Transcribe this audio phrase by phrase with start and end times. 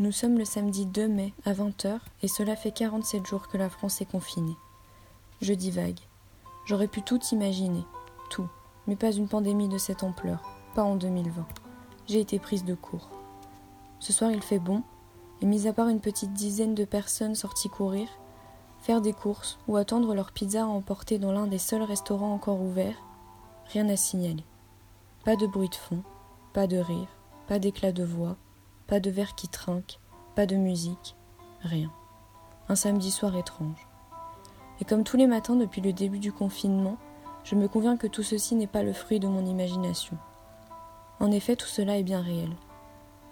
[0.00, 3.70] Nous sommes le samedi 2 mai à 20h et cela fait 47 jours que la
[3.70, 4.56] France est confinée.
[5.40, 6.00] Je divague.
[6.66, 7.84] J'aurais pu tout imaginer,
[8.28, 8.48] tout,
[8.88, 10.42] mais pas une pandémie de cette ampleur,
[10.74, 11.46] pas en 2020.
[12.08, 13.08] J'ai été prise de court.
[14.00, 14.82] Ce soir il fait bon,
[15.40, 18.08] et mis à part une petite dizaine de personnes sorties courir,
[18.80, 22.60] faire des courses ou attendre leur pizza à emporter dans l'un des seuls restaurants encore
[22.60, 23.00] ouverts,
[23.66, 24.44] rien à signaler.
[25.24, 26.02] Pas de bruit de fond,
[26.52, 27.08] pas de rire,
[27.46, 28.36] pas d'éclat de voix,
[28.86, 29.98] pas de verre qui trinque,
[30.34, 31.16] pas de musique,
[31.62, 31.90] rien.
[32.68, 33.88] Un samedi soir étrange.
[34.80, 36.96] Et comme tous les matins depuis le début du confinement,
[37.44, 40.16] je me conviens que tout ceci n'est pas le fruit de mon imagination.
[41.20, 42.50] En effet, tout cela est bien réel.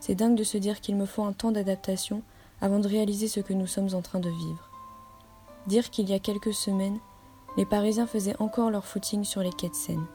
[0.00, 2.22] C'est dingue de se dire qu'il me faut un temps d'adaptation
[2.60, 4.70] avant de réaliser ce que nous sommes en train de vivre.
[5.66, 6.98] Dire qu'il y a quelques semaines,
[7.56, 10.06] les Parisiens faisaient encore leur footing sur les quais de Seine.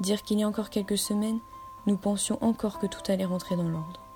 [0.00, 1.38] Dire qu'il y a encore quelques semaines,
[1.86, 4.07] nous pensions encore que tout allait rentrer dans l'ordre.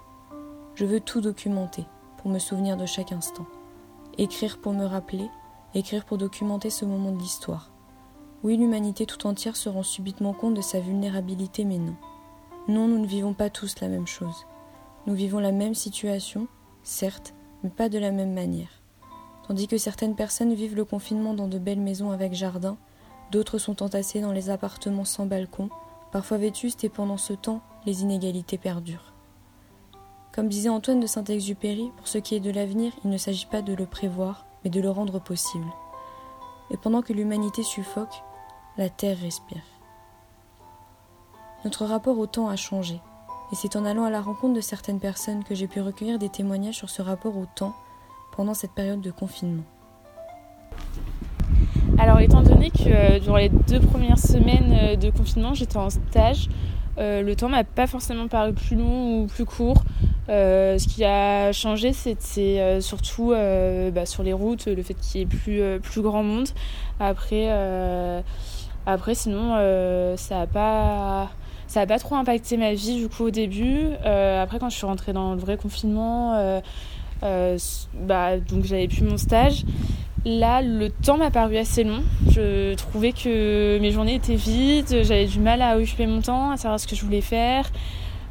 [0.74, 1.84] Je veux tout documenter
[2.16, 3.44] pour me souvenir de chaque instant.
[4.16, 5.28] Écrire pour me rappeler,
[5.74, 7.70] écrire pour documenter ce moment de l'histoire.
[8.42, 11.94] Oui, l'humanité tout entière se rend subitement compte de sa vulnérabilité, mais non.
[12.68, 14.46] Non, nous ne vivons pas tous la même chose.
[15.06, 16.48] Nous vivons la même situation,
[16.82, 18.80] certes, mais pas de la même manière.
[19.46, 22.78] Tandis que certaines personnes vivent le confinement dans de belles maisons avec jardin,
[23.30, 25.68] d'autres sont entassées dans les appartements sans balcon,
[26.12, 29.11] parfois vétustes et pendant ce temps, les inégalités perdurent.
[30.32, 33.60] Comme disait Antoine de Saint-Exupéry, pour ce qui est de l'avenir, il ne s'agit pas
[33.60, 35.66] de le prévoir, mais de le rendre possible.
[36.70, 38.22] Et pendant que l'humanité suffoque,
[38.78, 39.60] la Terre respire.
[41.66, 42.94] Notre rapport au temps a changé,
[43.52, 46.30] et c'est en allant à la rencontre de certaines personnes que j'ai pu recueillir des
[46.30, 47.74] témoignages sur ce rapport au temps
[48.34, 49.64] pendant cette période de confinement.
[51.98, 55.90] Alors étant donné que euh, durant les deux premières semaines euh, de confinement j'étais en
[55.90, 56.48] stage,
[56.98, 59.82] euh, le temps m'a pas forcément paru plus long ou plus court.
[60.28, 64.94] Euh, ce qui a changé, c'est euh, surtout euh, bah, sur les routes, le fait
[64.94, 66.48] qu'il y ait plus, plus grand monde.
[67.00, 67.48] Après,
[68.86, 69.54] après sinon,
[70.16, 71.30] ça n'a pas
[71.66, 73.94] ça a pas trop impacté ma vie du coup au début.
[74.04, 76.60] après, quand je suis rentrée dans le vrai confinement,
[77.22, 79.64] bah, donc j'avais plus mon stage.
[80.24, 82.04] Là, le temps m'a paru assez long.
[82.30, 86.56] Je trouvais que mes journées étaient vides, j'avais du mal à occuper mon temps, à
[86.56, 87.68] savoir ce que je voulais faire.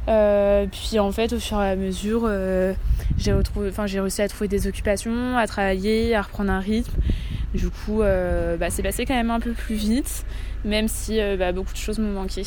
[0.08, 2.74] Euh, puis en fait, au fur et à mesure, euh,
[3.18, 3.32] j'ai
[4.00, 6.92] réussi à trouver des occupations, à travailler, à reprendre un rythme.
[7.54, 10.24] Du coup, euh, bah, c'est passé quand même un peu plus vite,
[10.64, 12.42] même si bah, beaucoup de choses m'ont manqué.